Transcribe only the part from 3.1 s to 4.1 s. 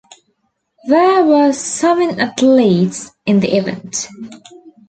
in the event.